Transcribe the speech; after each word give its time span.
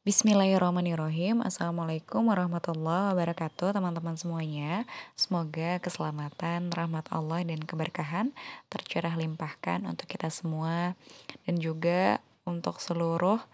Bismillahirrahmanirrahim. 0.00 1.44
Assalamualaikum 1.44 2.32
warahmatullahi 2.32 3.12
wabarakatuh 3.12 3.76
Teman-teman 3.76 4.16
semuanya. 4.16 4.88
Semoga 5.12 5.76
keselamatan, 5.76 6.72
rahmat 6.72 7.04
Allah 7.12 7.44
dan 7.44 7.60
keberkahan 7.60 8.32
Tercurah 8.72 9.12
limpahkan 9.12 9.84
untuk 9.84 10.08
kita 10.08 10.32
semua 10.32 10.96
Dan 11.44 11.60
juga 11.60 12.16
untuk 12.48 12.80
seluruh 12.80 13.44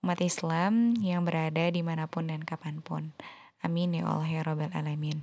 umat 0.00 0.24
Islam 0.24 0.96
Yang 1.04 1.20
berada 1.28 1.68
di 1.68 1.84
mana 1.84 2.08
pun 2.08 2.32
dan 2.32 2.48
kapan 2.48 2.80
pun. 2.80 3.12
Amin 3.60 3.92
ya 3.92 4.08
Allah 4.08 4.32
ya 4.32 4.40
Rabbal 4.48 4.72
Alamin. 4.72 5.20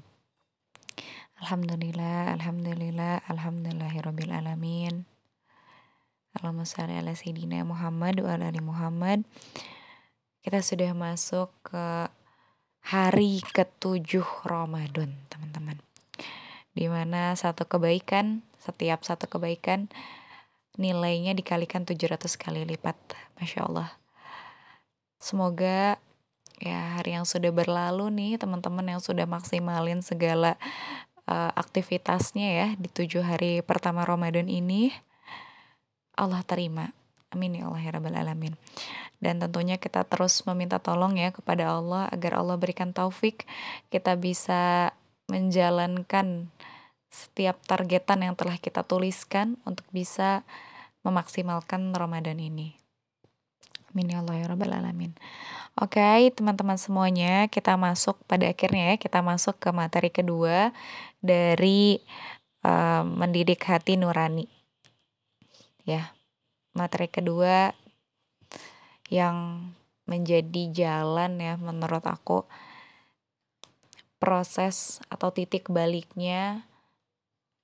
Alhamdulillah, 1.41 2.37
Alhamdulillah, 2.37 3.25
Alhamdulillahirabbil 3.25 4.29
Alamin. 4.29 5.09
Allahumma 6.37 6.69
salli 6.69 7.01
ala 7.01 7.17
Sayyidina 7.17 7.65
Muhammad 7.65 8.21
wa 8.21 8.37
ala 8.37 8.53
ali 8.53 8.61
Muhammad 8.61 9.25
kita 10.39 10.63
sudah 10.63 10.95
masuk 10.95 11.51
ke 11.67 12.07
hari 12.85 13.43
ketujuh 13.51 14.25
Ramadan, 14.47 15.11
teman-teman. 15.27 15.77
Di 16.71 16.87
mana 16.87 17.35
satu 17.35 17.67
kebaikan, 17.67 18.41
setiap 18.59 19.03
satu 19.03 19.27
kebaikan 19.27 19.91
nilainya 20.79 21.35
dikalikan 21.35 21.83
700 21.83 22.39
kali 22.39 22.63
lipat. 22.63 22.95
Masya 23.35 23.67
Allah. 23.67 23.89
Semoga 25.19 25.99
ya 26.63 26.99
hari 26.99 27.19
yang 27.19 27.27
sudah 27.27 27.51
berlalu 27.51 28.07
nih, 28.11 28.33
teman-teman 28.39 28.95
yang 28.95 29.01
sudah 29.03 29.27
maksimalin 29.27 29.99
segala 29.99 30.55
uh, 31.27 31.51
aktivitasnya 31.55 32.47
ya 32.47 32.67
di 32.79 32.87
tujuh 32.87 33.23
hari 33.23 33.59
pertama 33.59 34.07
Ramadan 34.07 34.47
ini, 34.47 34.95
Allah 36.15 36.43
terima. 36.47 36.95
Amin 37.29 37.61
ya 37.61 37.69
Allah 37.69 37.81
ya 37.81 37.91
Rabbal 37.93 38.17
Alamin 38.17 38.57
dan 39.19 39.37
tentunya 39.37 39.75
kita 39.77 40.07
terus 40.07 40.41
meminta 40.47 40.79
tolong 40.79 41.19
ya 41.19 41.29
kepada 41.35 41.75
Allah 41.75 42.07
agar 42.09 42.39
Allah 42.39 42.55
berikan 42.55 42.95
taufik 42.95 43.45
kita 43.91 44.15
bisa 44.15 44.95
menjalankan 45.29 46.49
setiap 47.11 47.59
targetan 47.65 48.25
yang 48.25 48.33
telah 48.33 48.57
kita 48.57 48.81
tuliskan 48.81 49.59
untuk 49.67 49.85
bisa 49.93 50.45
memaksimalkan 51.01 51.93
Ramadan 51.93 52.37
ini. 52.37 52.77
Amin 53.89 54.13
ya 54.13 54.21
Allah 54.21 54.35
ya 54.37 54.45
Rabbal 54.49 54.77
Alamin. 54.77 55.17
Oke 55.77 55.97
okay, 55.97 56.29
teman-teman 56.29 56.77
semuanya 56.77 57.49
kita 57.49 57.73
masuk 57.77 58.21
pada 58.29 58.45
akhirnya 58.45 58.93
ya 58.93 58.95
kita 59.01 59.25
masuk 59.25 59.57
ke 59.57 59.69
materi 59.73 60.13
kedua 60.13 60.69
dari 61.21 61.97
uh, 62.61 63.01
mendidik 63.01 63.65
hati 63.65 63.97
nurani. 63.97 64.45
Ya 65.89 66.13
materi 66.73 67.09
kedua 67.09 67.73
yang 69.09 69.69
menjadi 70.09 70.63
jalan 70.73 71.37
ya 71.37 71.53
menurut 71.57 72.05
aku 72.05 72.45
proses 74.19 74.99
atau 75.07 75.31
titik 75.31 75.71
baliknya 75.71 76.67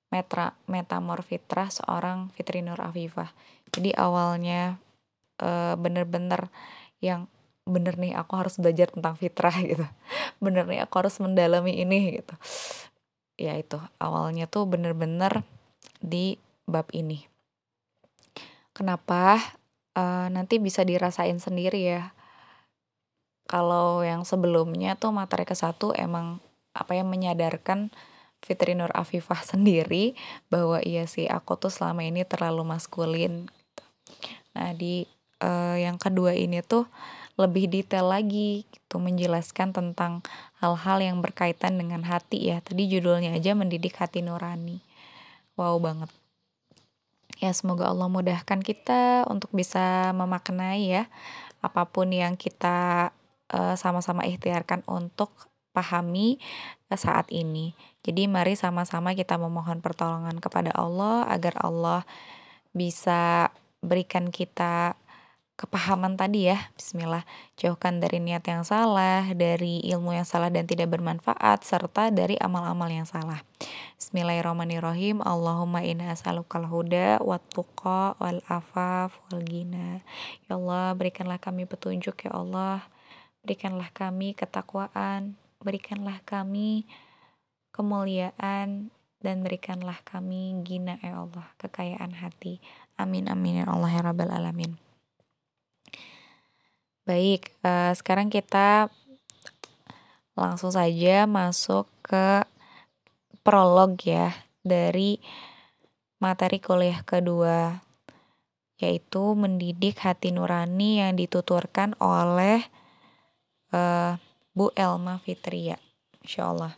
metra 0.08 0.54
metamorfitrah 0.70 1.68
seorang 1.68 2.32
Fitri 2.32 2.62
Nur 2.62 2.78
Afifah. 2.78 3.34
Jadi 3.74 3.92
awalnya 3.92 4.78
e, 5.36 5.76
bener-bener 5.76 6.48
yang 7.02 7.28
bener 7.66 7.98
nih 7.98 8.14
aku 8.14 8.38
harus 8.38 8.56
belajar 8.56 8.88
tentang 8.88 9.18
fitrah 9.18 9.52
gitu. 9.70 9.84
Bener 10.40 10.64
nih 10.64 10.86
aku 10.86 10.94
harus 11.04 11.18
mendalami 11.20 11.82
ini 11.82 12.22
gitu. 12.22 12.34
Ya 13.36 13.58
itu 13.58 13.76
awalnya 14.00 14.48
tuh 14.48 14.64
bener-bener 14.64 15.44
di 16.00 16.40
bab 16.64 16.88
ini. 16.96 17.35
Kenapa? 18.76 19.40
uh, 19.96 20.28
nanti 20.28 20.60
bisa 20.60 20.84
dirasain 20.84 21.40
sendiri 21.40 21.80
ya. 21.80 22.12
Kalau 23.48 24.04
yang 24.04 24.28
sebelumnya 24.28 24.94
tuh 25.00 25.16
materi 25.16 25.48
ke 25.48 25.56
satu 25.56 25.96
emang 25.96 26.44
apa 26.76 26.92
yang 26.92 27.08
menyadarkan 27.08 27.88
Fitri 28.44 28.76
Nur 28.76 28.92
Afifah 28.92 29.40
sendiri 29.56 30.12
bahwa 30.52 30.84
iya 30.84 31.08
sih 31.08 31.26
aku 31.26 31.56
tuh 31.56 31.72
selama 31.72 32.04
ini 32.04 32.22
terlalu 32.28 32.62
maskulin. 32.68 33.48
Gitu. 33.48 33.84
Nah 34.52 34.76
di 34.76 35.08
uh, 35.40 35.80
yang 35.80 35.96
kedua 35.96 36.36
ini 36.36 36.60
tuh 36.60 36.84
lebih 37.36 37.68
detail 37.68 38.08
lagi 38.08 38.64
gitu 38.72 38.96
menjelaskan 38.96 39.76
tentang 39.76 40.24
hal-hal 40.56 41.04
yang 41.04 41.20
berkaitan 41.20 41.76
dengan 41.76 42.04
hati 42.04 42.48
ya. 42.48 42.64
Tadi 42.64 42.88
judulnya 42.88 43.36
aja 43.36 43.52
mendidik 43.52 43.96
hati 44.00 44.24
nurani. 44.24 44.80
Wow 45.56 45.76
banget. 45.80 46.08
Ya 47.36 47.52
semoga 47.52 47.92
Allah 47.92 48.08
mudahkan 48.08 48.64
kita 48.64 49.28
untuk 49.28 49.52
bisa 49.52 50.12
memaknai 50.16 50.88
ya 50.88 51.04
apa 51.60 51.84
pun 51.84 52.08
yang 52.08 52.36
kita 52.40 53.12
sama 53.46 53.76
sama-sama 53.78 54.26
ikhtiarkan 54.26 54.82
untuk 54.90 55.30
pahami 55.70 56.40
saat 56.90 57.30
ini. 57.30 57.76
Jadi 58.02 58.26
mari 58.26 58.56
sama-sama 58.58 59.12
kita 59.14 59.36
memohon 59.38 59.84
pertolongan 59.84 60.40
kepada 60.40 60.72
Allah 60.74 61.28
agar 61.30 61.54
Allah 61.62 62.02
bisa 62.74 63.52
berikan 63.84 64.32
kita 64.34 64.96
kepahaman 65.56 66.20
tadi 66.20 66.52
ya. 66.52 66.68
Bismillah. 66.76 67.24
Jauhkan 67.56 67.98
dari 67.98 68.20
niat 68.20 68.44
yang 68.44 68.62
salah 68.62 69.24
dari 69.32 69.80
ilmu 69.88 70.12
yang 70.12 70.28
salah 70.28 70.52
dan 70.52 70.68
tidak 70.68 70.92
bermanfaat 70.92 71.64
serta 71.64 72.12
dari 72.12 72.36
amal-amal 72.36 72.86
yang 72.92 73.08
salah. 73.08 73.40
Bismillahirrahmanirrahim. 73.96 75.24
Allahumma 75.24 75.80
inna 75.80 76.12
as'alukal 76.12 76.68
huda 76.68 77.24
wat 77.24 77.42
tuqa 77.50 78.14
wal 78.20 78.44
afaf 78.52 79.16
wal 79.32 79.40
gina 79.42 80.04
Ya 80.44 80.60
Allah 80.60 80.92
berikanlah 80.92 81.40
kami 81.40 81.64
petunjuk 81.64 82.28
ya 82.28 82.36
Allah. 82.36 82.84
Berikanlah 83.40 83.88
kami 83.96 84.36
ketakwaan 84.36 85.40
berikanlah 85.64 86.20
kami 86.28 86.84
kemuliaan 87.72 88.92
dan 89.24 89.36
berikanlah 89.42 89.98
kami 90.04 90.60
gina 90.62 91.00
ya 91.00 91.24
Allah 91.24 91.48
kekayaan 91.56 92.12
hati. 92.20 92.60
Amin 93.00 93.26
amin 93.26 93.64
ya 93.64 93.66
Allah 93.66 93.90
ya 93.90 94.04
rabbal 94.04 94.30
alamin 94.30 94.85
Baik, 97.06 97.54
uh, 97.62 97.94
sekarang 97.94 98.26
kita 98.26 98.90
langsung 100.34 100.74
saja 100.74 101.22
masuk 101.30 101.86
ke 102.02 102.42
prolog 103.46 103.94
ya 104.02 104.34
dari 104.66 105.22
materi 106.18 106.58
kuliah 106.58 107.06
kedua 107.06 107.78
yaitu 108.82 109.38
mendidik 109.38 110.02
hati 110.02 110.34
nurani 110.34 110.98
yang 110.98 111.14
dituturkan 111.14 111.94
oleh 112.02 112.66
uh, 113.70 114.18
Bu 114.50 114.74
Elma 114.74 115.22
Fitria. 115.22 115.78
Insya 116.26 116.50
Allah. 116.50 116.74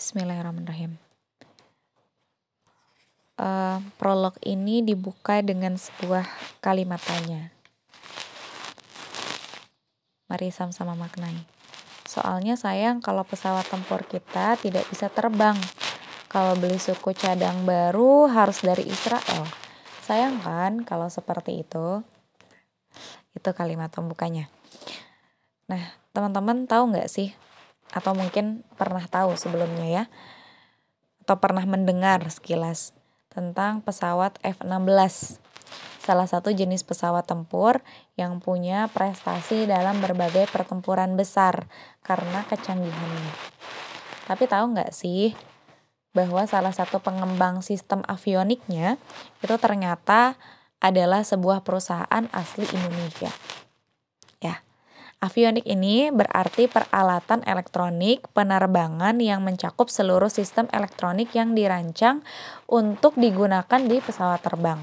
Bismillahirrahmanirrahim. 0.00 0.96
Uh, 3.36 3.84
prolog 4.00 4.32
ini 4.40 4.80
dibuka 4.80 5.44
dengan 5.44 5.76
sebuah 5.76 6.24
kalimat 6.64 7.04
tanya. 7.04 7.59
Mari 10.30 10.54
sama-sama 10.54 10.94
maknai. 10.94 11.34
Soalnya 12.06 12.54
sayang 12.54 13.02
kalau 13.02 13.26
pesawat 13.26 13.66
tempur 13.66 14.06
kita 14.06 14.54
tidak 14.62 14.86
bisa 14.86 15.10
terbang. 15.10 15.58
Kalau 16.30 16.54
beli 16.54 16.78
suku 16.78 17.10
cadang 17.18 17.66
baru 17.66 18.30
harus 18.30 18.62
dari 18.62 18.86
Israel. 18.86 19.50
Sayang 20.06 20.38
kan 20.38 20.86
kalau 20.86 21.10
seperti 21.10 21.66
itu? 21.66 22.06
Itu 23.34 23.50
kalimat 23.58 23.90
pembukanya. 23.90 24.46
Nah, 25.66 25.98
teman-teman 26.14 26.70
tahu 26.70 26.94
nggak 26.94 27.10
sih? 27.10 27.34
Atau 27.90 28.14
mungkin 28.14 28.62
pernah 28.78 29.02
tahu 29.10 29.34
sebelumnya 29.34 29.86
ya? 29.90 30.04
Atau 31.26 31.42
pernah 31.42 31.66
mendengar 31.66 32.22
sekilas 32.30 32.94
tentang 33.34 33.82
pesawat 33.82 34.38
F-16 34.46 35.42
salah 36.00 36.24
satu 36.24 36.48
jenis 36.48 36.80
pesawat 36.82 37.28
tempur 37.28 37.84
yang 38.16 38.40
punya 38.40 38.88
prestasi 38.88 39.68
dalam 39.68 40.00
berbagai 40.00 40.48
pertempuran 40.48 41.14
besar 41.14 41.68
karena 42.00 42.42
kecanggihannya. 42.48 43.32
Tapi 44.24 44.44
tahu 44.48 44.64
nggak 44.72 44.96
sih 44.96 45.36
bahwa 46.16 46.42
salah 46.48 46.74
satu 46.74 46.98
pengembang 46.98 47.62
sistem 47.62 48.02
avioniknya 48.08 48.98
itu 49.44 49.54
ternyata 49.60 50.34
adalah 50.80 51.22
sebuah 51.22 51.62
perusahaan 51.62 52.24
asli 52.32 52.64
Indonesia. 52.72 53.30
Ya, 54.40 54.64
avionik 55.20 55.68
ini 55.68 56.08
berarti 56.08 56.66
peralatan 56.66 57.44
elektronik 57.44 58.24
penerbangan 58.32 59.20
yang 59.20 59.44
mencakup 59.44 59.92
seluruh 59.92 60.32
sistem 60.32 60.66
elektronik 60.72 61.30
yang 61.36 61.52
dirancang 61.52 62.24
untuk 62.64 63.14
digunakan 63.20 63.80
di 63.84 64.00
pesawat 64.00 64.40
terbang. 64.40 64.80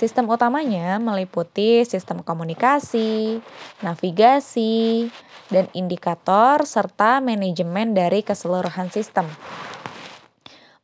Sistem 0.00 0.32
utamanya 0.32 0.96
meliputi 0.96 1.84
sistem 1.84 2.24
komunikasi, 2.24 3.36
navigasi, 3.84 5.12
dan 5.52 5.68
indikator 5.76 6.64
serta 6.64 7.20
manajemen 7.20 7.92
dari 7.92 8.24
keseluruhan 8.24 8.88
sistem. 8.88 9.28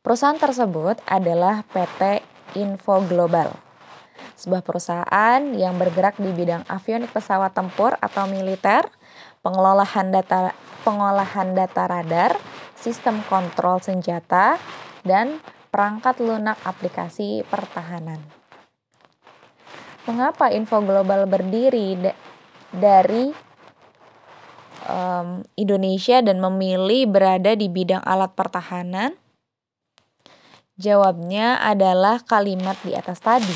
Perusahaan 0.05 0.37
tersebut 0.37 1.01
adalah 1.09 1.65
PT 1.65 2.21
Info 2.61 3.01
Global. 3.09 3.57
sebuah 4.37 4.61
perusahaan 4.61 5.41
yang 5.57 5.81
bergerak 5.81 6.21
di 6.21 6.29
bidang 6.29 6.61
avionik 6.69 7.09
pesawat 7.09 7.57
tempur 7.57 7.97
atau 7.97 8.29
militer, 8.29 8.85
pengolahan 9.41 10.13
data 10.13 10.53
pengolahan 10.85 11.57
data 11.57 11.89
radar, 11.89 12.37
sistem 12.77 13.25
kontrol 13.25 13.81
senjata, 13.81 14.61
dan 15.01 15.41
perangkat 15.73 16.21
lunak 16.21 16.61
aplikasi 16.69 17.41
pertahanan. 17.49 18.36
Mengapa 20.07 20.47
Info 20.55 20.79
Global 20.79 21.27
berdiri 21.27 21.99
dari 22.71 23.27
um, 24.87 25.43
Indonesia 25.59 26.23
dan 26.23 26.39
memilih 26.39 27.11
berada 27.11 27.51
di 27.59 27.67
bidang 27.67 27.99
alat 28.07 28.31
pertahanan? 28.31 29.19
Jawabnya 30.79 31.59
adalah 31.59 32.23
kalimat 32.23 32.79
di 32.87 32.95
atas 32.95 33.19
tadi. 33.19 33.51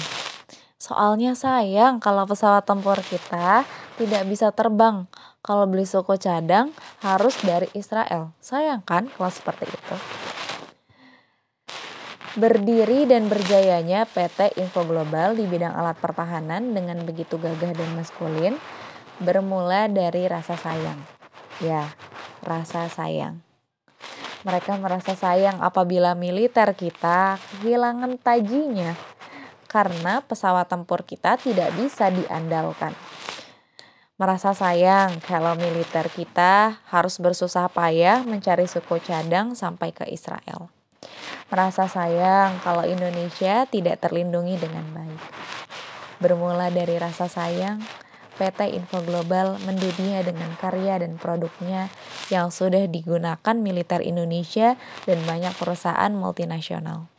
Soalnya 0.76 1.40
sayang 1.40 2.04
kalau 2.04 2.28
pesawat 2.28 2.68
tempur 2.68 3.00
kita 3.00 3.64
tidak 3.96 4.24
bisa 4.28 4.52
terbang. 4.52 5.08
Kalau 5.40 5.64
beli 5.72 5.88
suku 5.88 6.20
cadang 6.20 6.76
harus 7.00 7.40
dari 7.48 7.72
Israel. 7.78 8.36
Sayang 8.44 8.84
kan 8.84 9.08
kalau 9.16 9.32
seperti 9.32 9.72
itu. 9.72 10.21
Berdiri 12.32 13.04
dan 13.12 13.28
berjayanya 13.28 14.08
PT 14.08 14.56
Info 14.56 14.88
Global 14.88 15.36
di 15.36 15.44
bidang 15.44 15.76
alat 15.76 16.00
pertahanan 16.00 16.72
dengan 16.72 17.04
begitu 17.04 17.36
gagah 17.36 17.76
dan 17.76 17.92
maskulin 17.92 18.56
bermula 19.20 19.92
dari 19.92 20.32
rasa 20.32 20.56
sayang. 20.56 20.96
Ya, 21.60 21.92
rasa 22.40 22.88
sayang. 22.88 23.44
Mereka 24.48 24.80
merasa 24.80 25.12
sayang 25.12 25.60
apabila 25.60 26.16
militer 26.16 26.72
kita 26.72 27.36
kehilangan 27.36 28.16
tajinya 28.16 28.96
karena 29.68 30.24
pesawat 30.24 30.72
tempur 30.72 31.04
kita 31.04 31.36
tidak 31.36 31.76
bisa 31.76 32.08
diandalkan. 32.16 32.96
Merasa 34.16 34.56
sayang 34.56 35.20
kalau 35.20 35.60
militer 35.60 36.08
kita 36.08 36.80
harus 36.88 37.20
bersusah 37.20 37.68
payah 37.68 38.24
mencari 38.24 38.72
suku 38.72 39.04
cadang 39.04 39.52
sampai 39.52 39.92
ke 39.92 40.08
Israel. 40.08 40.81
Merasa 41.52 41.92
sayang 41.92 42.64
kalau 42.64 42.88
Indonesia 42.88 43.68
tidak 43.68 44.00
terlindungi 44.00 44.56
dengan 44.56 44.88
baik. 44.96 45.22
Bermula 46.24 46.72
dari 46.72 46.96
rasa 46.96 47.28
sayang, 47.28 47.84
PT 48.40 48.72
Info 48.72 49.04
Global 49.04 49.60
mendunia 49.68 50.24
dengan 50.24 50.56
karya 50.56 51.04
dan 51.04 51.20
produknya 51.20 51.92
yang 52.32 52.56
sudah 52.56 52.88
digunakan 52.88 53.56
militer 53.60 54.00
Indonesia 54.00 54.80
dan 55.04 55.20
banyak 55.28 55.52
perusahaan 55.60 56.10
multinasional. 56.16 57.12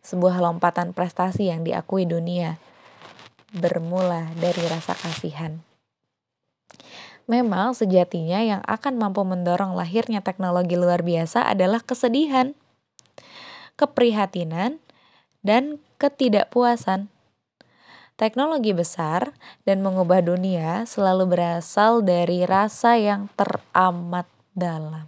Sebuah 0.00 0.40
lompatan 0.40 0.96
prestasi 0.96 1.52
yang 1.52 1.60
diakui 1.60 2.08
dunia 2.08 2.56
bermula 3.52 4.32
dari 4.40 4.64
rasa 4.64 4.96
kasihan. 4.96 5.60
Memang 7.26 7.74
sejatinya 7.74 8.38
yang 8.38 8.62
akan 8.64 9.02
mampu 9.02 9.26
mendorong 9.26 9.74
lahirnya 9.74 10.22
teknologi 10.22 10.78
luar 10.78 11.02
biasa 11.02 11.42
adalah 11.42 11.82
kesedihan, 11.82 12.54
keprihatinan, 13.76 14.82
dan 15.46 15.78
ketidakpuasan. 16.02 17.08
Teknologi 18.16 18.72
besar 18.72 19.36
dan 19.68 19.84
mengubah 19.84 20.24
dunia 20.24 20.88
selalu 20.88 21.36
berasal 21.36 22.00
dari 22.00 22.48
rasa 22.48 22.96
yang 22.96 23.28
teramat 23.36 24.24
dalam. 24.56 25.04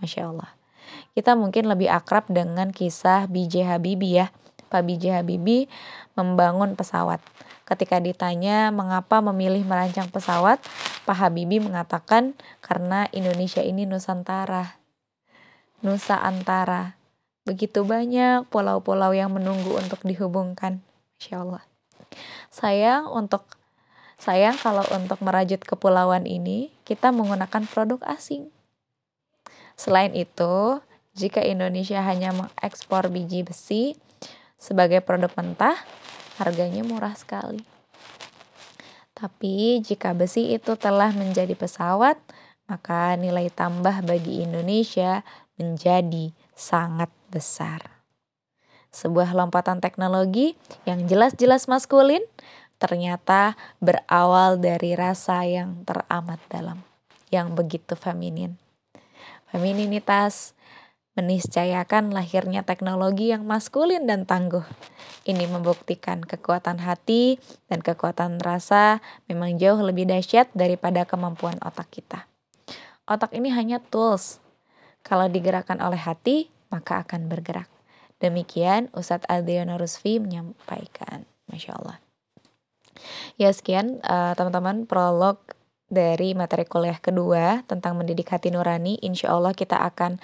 Masya 0.00 0.32
Allah. 0.32 0.50
Kita 1.12 1.36
mungkin 1.36 1.68
lebih 1.68 1.92
akrab 1.92 2.24
dengan 2.32 2.72
kisah 2.72 3.28
B.J. 3.28 3.68
Habibie 3.68 4.24
ya. 4.24 4.26
Pak 4.72 4.82
B.J. 4.88 5.20
Habibie 5.20 5.68
membangun 6.16 6.72
pesawat. 6.72 7.20
Ketika 7.68 8.00
ditanya 8.00 8.72
mengapa 8.72 9.20
memilih 9.20 9.62
merancang 9.68 10.08
pesawat, 10.08 10.58
Pak 11.04 11.16
Habibie 11.20 11.60
mengatakan 11.60 12.32
karena 12.64 13.06
Indonesia 13.12 13.60
ini 13.60 13.84
Nusantara. 13.84 14.80
Nusa 15.84 16.16
Antara. 16.16 16.99
Begitu 17.48 17.82
banyak 17.82 18.46
pulau-pulau 18.52 19.16
yang 19.16 19.32
menunggu 19.32 19.80
untuk 19.80 20.04
dihubungkan. 20.04 20.84
Masya 21.16 21.36
Allah. 21.40 21.64
Sayang 22.52 23.08
untuk 23.08 23.56
sayang 24.20 24.56
kalau 24.60 24.84
untuk 24.92 25.20
merajut 25.24 25.60
kepulauan 25.64 26.28
ini 26.28 26.68
kita 26.84 27.08
menggunakan 27.08 27.64
produk 27.64 28.00
asing. 28.04 28.52
Selain 29.80 30.12
itu, 30.12 30.84
jika 31.16 31.40
Indonesia 31.40 32.04
hanya 32.04 32.36
mengekspor 32.36 33.08
biji 33.08 33.40
besi 33.40 33.96
sebagai 34.60 35.00
produk 35.00 35.32
mentah, 35.40 35.80
harganya 36.36 36.84
murah 36.84 37.16
sekali. 37.16 37.64
Tapi 39.16 39.84
jika 39.84 40.16
besi 40.16 40.52
itu 40.52 40.76
telah 40.76 41.12
menjadi 41.12 41.52
pesawat, 41.52 42.16
maka 42.68 43.16
nilai 43.20 43.52
tambah 43.52 44.04
bagi 44.04 44.44
Indonesia 44.44 45.20
menjadi 45.60 46.32
sangat 46.56 47.12
besar 47.30 48.00
sebuah 48.90 49.32
lompatan 49.38 49.78
teknologi 49.78 50.58
yang 50.82 51.06
jelas-jelas 51.06 51.70
maskulin, 51.70 52.22
ternyata 52.82 53.54
berawal 53.78 54.58
dari 54.58 54.98
rasa 54.98 55.46
yang 55.46 55.86
teramat 55.86 56.42
dalam, 56.50 56.82
yang 57.30 57.54
begitu 57.54 57.94
feminin. 57.94 58.58
Femininitas 59.50 60.54
meniscayakan 61.18 62.14
lahirnya 62.14 62.62
teknologi 62.62 63.34
yang 63.34 63.42
maskulin 63.42 64.06
dan 64.06 64.26
tangguh. 64.26 64.62
Ini 65.26 65.50
membuktikan 65.50 66.22
kekuatan 66.22 66.82
hati 66.82 67.42
dan 67.66 67.82
kekuatan 67.82 68.38
rasa 68.38 69.02
memang 69.26 69.58
jauh 69.58 69.78
lebih 69.82 70.06
dahsyat 70.06 70.50
daripada 70.54 71.02
kemampuan 71.06 71.58
otak 71.66 71.90
kita. 71.90 72.30
Otak 73.10 73.34
ini 73.34 73.50
hanya 73.50 73.82
tools. 73.82 74.38
Kalau 75.02 75.26
digerakkan 75.26 75.82
oleh 75.82 75.98
hati, 75.98 76.46
maka 76.70 77.02
akan 77.04 77.26
bergerak. 77.26 77.68
Demikian 78.22 78.88
Ustadz 78.94 79.26
Adriano 79.26 79.76
Rusfi 79.76 80.22
menyampaikan. 80.22 81.26
Masya 81.50 81.76
Allah. 81.76 81.98
Ya 83.40 83.50
sekian 83.50 83.98
uh, 84.04 84.36
teman-teman 84.36 84.84
prolog 84.84 85.40
dari 85.90 86.36
materi 86.38 86.62
kuliah 86.68 87.00
kedua 87.02 87.66
tentang 87.66 87.98
mendidik 87.98 88.30
hati 88.30 88.54
nurani. 88.54 89.00
Insya 89.02 89.34
Allah 89.34 89.56
kita 89.56 89.80
akan 89.82 90.22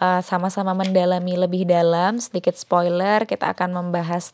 uh, 0.00 0.24
sama-sama 0.24 0.72
mendalami 0.72 1.36
lebih 1.36 1.68
dalam. 1.68 2.16
Sedikit 2.22 2.56
spoiler, 2.56 3.28
kita 3.28 3.52
akan 3.52 3.76
membahas 3.76 4.32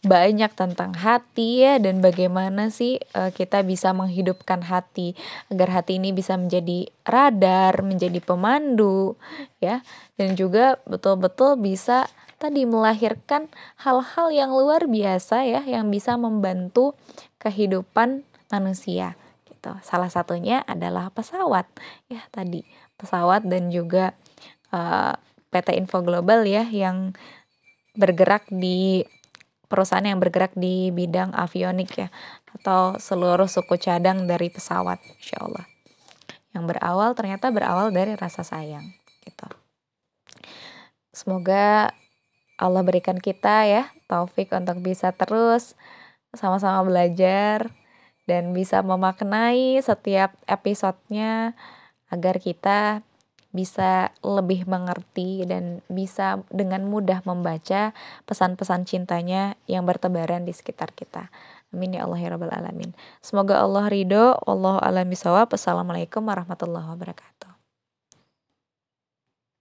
banyak 0.00 0.48
tentang 0.56 0.96
hati 0.96 1.60
ya 1.60 1.76
dan 1.76 2.00
bagaimana 2.00 2.72
sih 2.72 2.96
uh, 3.12 3.28
kita 3.28 3.60
bisa 3.60 3.92
menghidupkan 3.92 4.64
hati 4.64 5.12
agar 5.52 5.68
hati 5.76 6.00
ini 6.00 6.16
bisa 6.16 6.40
menjadi 6.40 6.88
radar, 7.04 7.84
menjadi 7.84 8.16
pemandu 8.24 9.20
ya 9.60 9.84
dan 10.16 10.40
juga 10.40 10.80
betul-betul 10.88 11.60
bisa 11.60 12.08
tadi 12.40 12.64
melahirkan 12.64 13.52
hal-hal 13.84 14.32
yang 14.32 14.48
luar 14.56 14.88
biasa 14.88 15.44
ya 15.44 15.60
yang 15.68 15.92
bisa 15.92 16.16
membantu 16.16 16.96
kehidupan 17.36 18.24
manusia 18.48 19.20
gitu. 19.52 19.76
Salah 19.84 20.08
satunya 20.08 20.64
adalah 20.64 21.12
pesawat 21.12 21.68
ya 22.08 22.24
tadi 22.32 22.64
pesawat 22.96 23.44
dan 23.44 23.68
juga 23.68 24.16
uh, 24.72 25.12
eh, 25.12 25.14
PT 25.52 25.76
Info 25.76 26.00
Global 26.00 26.48
ya 26.48 26.64
yang 26.72 27.12
bergerak 27.92 28.48
di 28.48 29.04
perusahaan 29.70 30.02
yang 30.02 30.18
bergerak 30.18 30.50
di 30.58 30.90
bidang 30.90 31.30
avionik 31.30 31.90
ya 31.94 32.08
atau 32.58 32.98
seluruh 32.98 33.46
suku 33.46 33.78
cadang 33.78 34.26
dari 34.26 34.50
pesawat 34.50 34.98
insya 35.16 35.38
Allah 35.46 35.64
yang 36.50 36.66
berawal 36.66 37.14
ternyata 37.14 37.54
berawal 37.54 37.94
dari 37.94 38.18
rasa 38.18 38.42
sayang 38.42 38.90
gitu. 39.22 39.46
Semoga 41.14 41.94
Allah 42.58 42.82
berikan 42.82 43.16
kita 43.22 43.70
ya 43.70 43.88
taufik 44.10 44.50
untuk 44.50 44.82
bisa 44.82 45.14
terus 45.14 45.78
sama-sama 46.34 46.82
belajar 46.82 47.70
dan 48.26 48.50
bisa 48.50 48.82
memaknai 48.82 49.78
setiap 49.82 50.34
episodenya 50.46 51.54
agar 52.10 52.42
kita 52.42 53.06
bisa 53.50 54.14
lebih 54.22 54.66
mengerti 54.66 55.42
dan 55.46 55.82
bisa 55.90 56.42
dengan 56.54 56.86
mudah 56.86 57.22
membaca 57.26 57.90
pesan-pesan 58.26 58.86
cintanya 58.86 59.58
yang 59.66 59.82
bertebaran 59.86 60.46
di 60.46 60.54
sekitar 60.54 60.94
kita. 60.94 61.30
Amin 61.70 61.94
ya 61.94 62.02
Allah 62.06 62.18
ya 62.18 62.28
Rabbal 62.34 62.50
Alamin. 62.50 62.90
Semoga 63.22 63.62
Allah 63.62 63.86
ridho, 63.86 64.34
Allah 64.42 64.82
alami 64.82 65.14
sawab. 65.14 65.54
Assalamualaikum 65.54 66.26
warahmatullahi 66.26 66.86
wabarakatuh. 66.94 67.29